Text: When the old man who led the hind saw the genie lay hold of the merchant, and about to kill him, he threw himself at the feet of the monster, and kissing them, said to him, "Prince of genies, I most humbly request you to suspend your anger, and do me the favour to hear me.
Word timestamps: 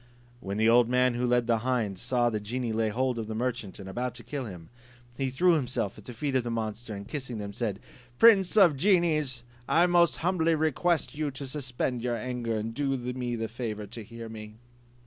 When 0.39 0.57
the 0.57 0.67
old 0.67 0.89
man 0.89 1.13
who 1.13 1.27
led 1.27 1.45
the 1.45 1.59
hind 1.59 1.99
saw 1.99 2.31
the 2.31 2.39
genie 2.39 2.73
lay 2.73 2.89
hold 2.89 3.19
of 3.19 3.27
the 3.27 3.35
merchant, 3.35 3.77
and 3.77 3.87
about 3.87 4.15
to 4.15 4.23
kill 4.23 4.45
him, 4.45 4.69
he 5.15 5.29
threw 5.29 5.53
himself 5.53 5.95
at 5.95 6.05
the 6.05 6.13
feet 6.15 6.33
of 6.33 6.43
the 6.43 6.49
monster, 6.49 6.95
and 6.95 7.07
kissing 7.07 7.37
them, 7.37 7.53
said 7.53 7.75
to 7.75 7.81
him, 7.81 7.85
"Prince 8.17 8.57
of 8.57 8.75
genies, 8.77 9.43
I 9.69 9.85
most 9.85 10.17
humbly 10.17 10.55
request 10.55 11.13
you 11.13 11.29
to 11.29 11.45
suspend 11.45 12.01
your 12.01 12.17
anger, 12.17 12.57
and 12.57 12.73
do 12.73 12.97
me 12.97 13.35
the 13.35 13.47
favour 13.47 13.85
to 13.85 14.03
hear 14.03 14.27
me. 14.27 14.55